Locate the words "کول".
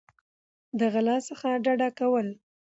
1.99-2.27